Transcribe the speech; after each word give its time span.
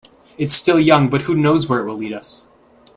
It's 0.35 0.55
still 0.55 0.79
young, 0.79 1.11
but 1.11 1.21
who 1.21 1.35
knows 1.35 1.69
where 1.69 1.81
it 1.81 1.85
will 1.85 1.95
lead 1.97 2.11
us. 2.13 2.47